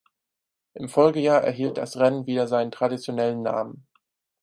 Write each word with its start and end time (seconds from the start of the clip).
Im 0.73 0.89
Folgejahr 0.89 1.43
erhielt 1.43 1.77
das 1.77 1.95
Rennen 1.97 2.25
wieder 2.25 2.47
seinen 2.47 2.71
traditionellen 2.71 3.43
Namen. 3.43 3.85